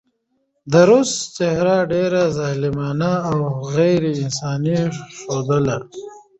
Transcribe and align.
د 0.71 0.73
روس 0.89 1.11
څهره 1.37 1.77
ډېره 1.93 2.23
ظالمانه 2.37 3.13
او 3.29 3.39
غېر 3.75 4.01
انساني 4.23 4.79
ښودله. 5.17 5.77